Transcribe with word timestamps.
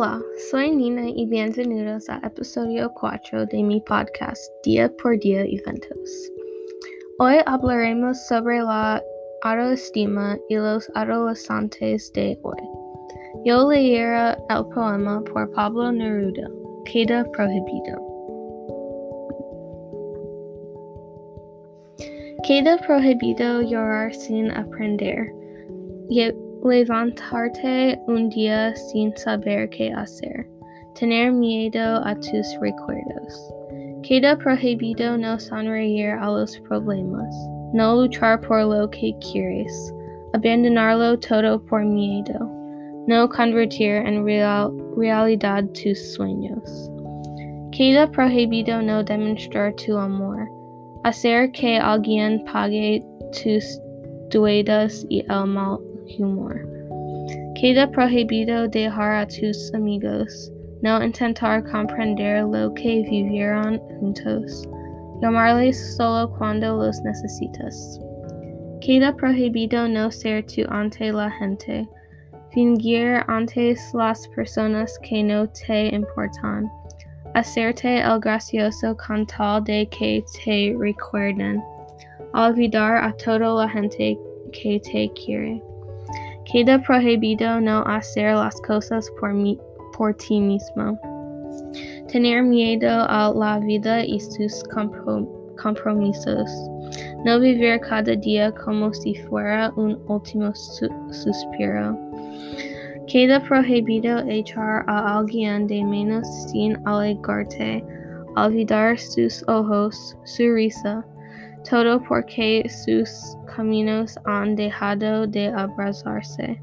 Hola, 0.00 0.22
soy 0.52 0.70
Nina 0.76 1.08
y 1.08 1.26
bienvenidos 1.26 2.08
a 2.08 2.20
episodio 2.24 2.88
4 2.94 3.46
de 3.46 3.64
mi 3.64 3.80
podcast 3.80 4.40
Día 4.62 4.88
por 5.02 5.18
Día 5.18 5.40
Eventos. 5.40 6.30
Hoy 7.18 7.38
hablaremos 7.46 8.16
sobre 8.28 8.60
la 8.60 9.02
autoestima 9.42 10.38
y 10.48 10.54
los 10.54 10.88
adolescentes 10.94 12.12
de 12.12 12.38
hoy. 12.44 12.62
Yo 13.44 13.68
leeré 13.68 14.36
el 14.50 14.66
poema 14.72 15.20
por 15.24 15.50
Pablo 15.50 15.90
Neruda, 15.90 16.48
Queda 16.84 17.24
Prohibido. 17.32 17.98
Queda 22.44 22.78
prohibido 22.86 23.62
llorar 23.62 24.14
sin 24.14 24.52
aprender. 24.52 25.32
Levantarte 26.64 28.00
un 28.08 28.28
día 28.30 28.74
sin 28.74 29.16
saber 29.16 29.70
qué 29.70 29.92
hacer. 29.92 30.46
Tener 30.98 31.32
miedo 31.32 32.02
a 32.04 32.14
tus 32.16 32.58
recuerdos. 32.60 33.54
Queda 34.02 34.36
prohibido 34.36 35.16
no 35.16 35.38
sonreír 35.38 36.10
a 36.10 36.26
los 36.26 36.58
problemas. 36.60 37.34
No 37.72 37.94
luchar 37.94 38.40
por 38.40 38.64
lo 38.64 38.90
que 38.90 39.14
quieres. 39.20 39.94
Abandonarlo 40.34 41.18
todo 41.20 41.64
por 41.66 41.84
miedo. 41.84 42.50
No 43.06 43.28
convertir 43.28 43.96
en 44.04 44.24
real, 44.24 44.72
realidad 44.96 45.64
tus 45.72 46.14
sueños. 46.14 46.90
Queda 47.70 48.10
prohibido 48.10 48.82
no 48.82 49.04
demostrar 49.04 49.74
tu 49.74 49.96
amor. 49.96 50.48
Hacer 51.04 51.52
que 51.52 51.78
alguien 51.78 52.42
pague 52.52 53.04
tus 53.32 53.80
deudas 54.30 55.06
y 55.08 55.20
el 55.20 55.46
mal 55.46 55.78
humor. 56.18 56.66
Queda 57.54 57.90
prohibido 57.90 58.68
dejar 58.68 59.22
a 59.22 59.26
tus 59.26 59.72
amigos, 59.74 60.52
no 60.82 61.02
intentar 61.02 61.62
comprender 61.64 62.44
lo 62.44 62.72
que 62.74 63.02
vivieron 63.02 63.78
juntos, 63.98 64.68
llamarles 65.20 65.96
solo 65.96 66.30
cuando 66.38 66.76
los 66.76 67.00
necesitas. 67.02 68.00
Queda 68.80 69.12
prohibido 69.12 69.88
no 69.88 70.10
ser 70.10 70.44
tú 70.46 70.62
ante 70.68 71.10
la 71.10 71.30
gente, 71.32 71.88
fingir 72.52 73.24
ante 73.26 73.76
las 73.92 74.28
personas 74.28 74.96
que 75.02 75.24
no 75.24 75.48
te 75.48 75.94
importan, 75.94 76.70
hacerte 77.34 78.00
el 78.00 78.20
gracioso 78.20 78.96
con 78.96 79.26
tal 79.26 79.64
de 79.64 79.88
que 79.88 80.22
te 80.44 80.76
recuerden, 80.78 81.60
olvidar 82.34 82.96
a 82.98 83.12
toda 83.14 83.66
la 83.66 83.68
gente 83.68 84.16
que 84.52 84.80
te 84.80 85.10
quiere. 85.14 85.60
Queda 86.50 86.78
prohibido 86.78 87.60
no 87.60 87.82
hacer 87.82 88.34
las 88.34 88.58
cosas 88.62 89.10
por, 89.20 90.14
ti 90.14 90.40
mismo. 90.40 90.98
Tener 92.10 92.42
miedo 92.42 93.04
a 93.06 93.30
la 93.34 93.58
vida 93.58 94.02
y 94.02 94.18
sus 94.18 94.62
compromisos. 95.62 96.50
No 97.26 97.38
vivir 97.38 97.78
cada 97.80 98.16
día 98.16 98.50
como 98.52 98.94
si 98.94 99.14
fuera 99.14 99.70
un 99.76 100.00
último 100.08 100.54
su 100.54 100.88
suspiro. 101.10 101.98
Queda 103.06 103.40
prohibido 103.40 104.20
echar 104.20 104.84
a 104.86 105.18
alguien 105.18 105.66
de 105.66 105.84
menos 105.84 106.26
sin 106.50 106.78
alegrarte, 106.86 107.84
olvidar 108.36 108.98
sus 108.98 109.44
ojos, 109.48 110.16
su 110.24 110.54
risa, 110.54 111.04
todo 111.68 112.02
porque 112.02 112.64
sus 112.68 113.36
caminos 113.54 114.18
han 114.24 114.56
dejado 114.56 115.26
de 115.26 115.48
abrazarse. 115.48 116.60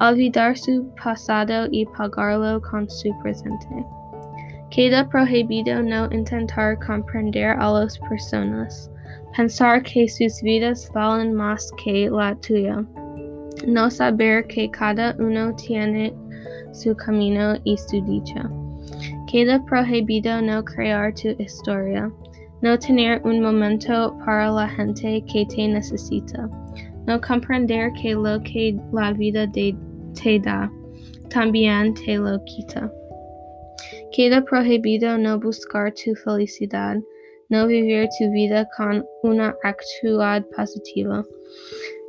Olvidar 0.00 0.56
su 0.56 0.88
pasado 1.02 1.68
y 1.70 1.86
pagarlo 1.86 2.60
con 2.60 2.88
su 2.88 3.16
presente. 3.22 3.84
Queda 4.70 5.08
prohibido 5.08 5.82
no 5.82 6.06
intentar 6.12 6.78
comprender 6.84 7.50
a 7.58 7.70
las 7.70 7.98
personas, 8.00 8.90
pensar 9.36 9.82
que 9.82 10.08
sus 10.08 10.42
vidas 10.42 10.90
valen 10.92 11.32
más 11.32 11.70
que 11.82 12.10
la 12.10 12.34
tuya, 12.36 12.84
no 13.66 13.90
saber 13.90 14.46
que 14.48 14.70
cada 14.70 15.14
uno 15.18 15.54
tiene 15.54 16.12
su 16.72 16.94
camino 16.94 17.54
y 17.64 17.76
su 17.78 18.04
dicha. 18.04 18.50
Queda 19.26 19.64
prohibido 19.64 20.42
no 20.42 20.62
crear 20.64 21.14
tu 21.14 21.28
historia, 21.42 22.10
no 22.62 22.78
tener 22.78 23.20
un 23.24 23.40
momento 23.40 24.16
para 24.24 24.50
la 24.50 24.68
gente 24.68 25.22
que 25.30 25.46
te 25.46 25.68
necesita, 25.68 26.48
no 27.06 27.20
comprender 27.20 27.92
que 28.00 28.14
lo 28.14 28.42
que 28.42 28.76
la 28.92 29.12
vida 29.12 29.50
te 29.52 30.40
da, 30.40 30.70
también 31.28 31.94
te 31.94 32.16
lo 32.16 32.42
quita. 32.44 32.92
Queda 34.12 34.42
prohibido 34.42 35.18
no 35.18 35.38
buscar 35.38 35.92
tu 35.92 36.14
felicidad, 36.14 36.96
no 37.50 37.66
vivir 37.66 38.08
tu 38.18 38.30
vida 38.30 38.68
con 38.76 39.06
una 39.22 39.54
actitud 39.62 40.20
positiva, 40.56 41.24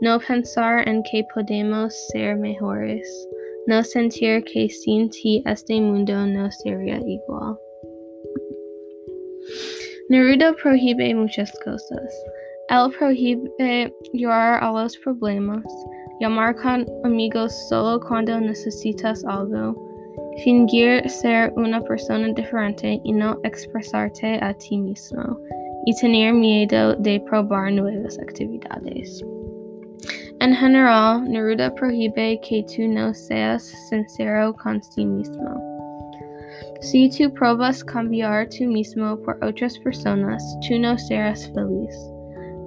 no 0.00 0.18
pensar 0.20 0.88
en 0.88 1.02
que 1.02 1.26
podemos 1.34 1.94
ser 2.12 2.36
mejores, 2.36 3.28
no 3.66 3.82
sentir 3.82 4.44
que 4.44 4.68
sin 4.68 5.10
ti 5.10 5.42
este 5.46 5.80
mundo 5.80 6.26
no 6.26 6.50
sería 6.50 6.98
igual. 6.98 7.58
Neruda 10.08 10.52
prohíbe 10.62 11.12
muchas 11.16 11.50
cosas. 11.64 12.24
Él 12.68 12.90
prohíbe 12.96 13.92
llorar 14.12 14.62
a 14.62 14.70
los 14.70 14.96
problemas, 14.98 15.64
llamar 16.20 16.54
con 16.54 16.86
amigos 17.02 17.52
solo 17.68 17.98
cuando 18.00 18.40
necesitas 18.40 19.24
algo, 19.24 19.74
fingir 20.44 21.08
ser 21.10 21.52
una 21.56 21.80
persona 21.80 22.32
diferente 22.32 23.00
y 23.02 23.12
no 23.12 23.36
expresarte 23.42 24.38
a 24.42 24.54
ti 24.54 24.78
mismo, 24.78 25.40
y 25.86 25.94
tener 25.96 26.32
miedo 26.32 26.94
de 26.94 27.20
probar 27.28 27.72
nuevas 27.72 28.16
actividades. 28.20 29.24
En 30.38 30.54
general, 30.54 31.28
Neruda 31.28 31.74
prohíbe 31.74 32.38
que 32.48 32.64
tú 32.64 32.86
no 32.86 33.12
seas 33.12 33.64
sincero 33.88 34.54
con 34.54 34.80
sí 34.80 35.04
mismo. 35.04 35.75
Si 36.80 37.08
tú 37.10 37.32
pruebas 37.34 37.82
cambiar 37.84 38.48
tú 38.48 38.64
mismo 38.64 39.16
por 39.22 39.42
otras 39.44 39.78
personas, 39.80 40.42
tú 40.66 40.78
no 40.78 40.96
serás 40.98 41.50
feliz. 41.52 41.94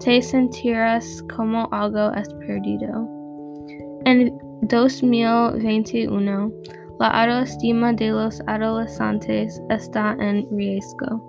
Te 0.04 0.22
sentirás 0.22 1.24
como 1.36 1.68
algo 1.72 2.12
es 2.14 2.34
perdido. 2.36 3.08
En 4.06 4.38
2021, 4.64 6.52
la 7.00 7.08
autoestima 7.08 7.94
de 7.94 8.10
los 8.10 8.42
adolescentes 8.48 9.62
está 9.70 10.16
en 10.20 10.48
riesgo. 10.52 11.22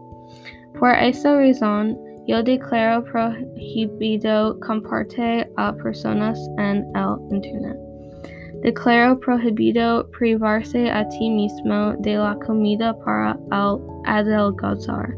Por 0.78 0.90
esa 0.90 1.36
razón, 1.36 1.98
yo 2.26 2.42
declaro 2.42 3.04
prohibido 3.04 4.58
compartir 4.60 5.50
a 5.56 5.72
personas 5.74 6.38
en 6.58 6.84
el 6.94 7.16
Internet. 7.30 7.89
Declaro 8.62 9.18
prohibido 9.18 10.06
privarse 10.10 10.90
a 10.90 11.08
ti 11.08 11.30
mismo 11.30 11.94
de 12.00 12.16
la 12.18 12.34
comida 12.46 12.92
para 13.04 13.38
el 13.52 13.80
adelgazar. 14.04 15.16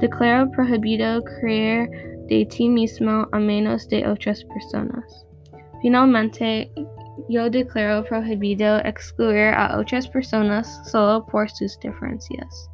Declaro 0.00 0.50
prohibido 0.50 1.22
creer 1.22 1.90
de 2.28 2.46
ti 2.46 2.68
mismo 2.68 3.28
a 3.32 3.38
menos 3.38 3.86
de 3.88 4.06
otras 4.06 4.42
personas. 4.44 5.26
Finalmente, 5.82 6.70
yo 7.28 7.50
declaro 7.50 8.02
prohibido 8.04 8.78
excluir 8.78 9.52
a 9.54 9.78
otras 9.78 10.08
personas 10.08 10.66
solo 10.90 11.26
por 11.26 11.50
sus 11.50 11.78
diferencias. 11.80 12.70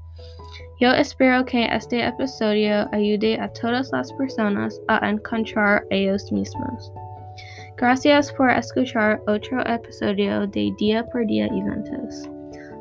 Yo 0.81 0.93
espero 0.93 1.45
que 1.45 1.67
este 1.67 2.07
episodio 2.07 2.89
ayude 2.93 3.39
a 3.39 3.53
todas 3.53 3.91
las 3.93 4.13
personas 4.15 4.81
a 4.89 5.11
encontrar 5.11 5.85
ellos 5.91 6.31
mismos. 6.33 6.93
Gracias 7.81 8.31
por 8.35 8.51
escuchar 8.51 9.23
otro 9.27 9.65
episodio 9.67 10.47
de 10.49 10.71
Día 10.79 11.03
por 11.07 11.27
Día 11.27 11.47
Eventos. 11.47 12.29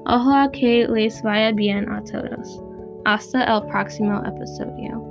Ojalá 0.06 0.52
que 0.52 0.90
les 0.90 1.24
vaya 1.24 1.54
bien 1.54 1.90
a 1.90 2.04
todos. 2.04 2.62
Hasta 3.06 3.46
el 3.46 3.66
próximo 3.68 4.22
episodio. 4.26 5.09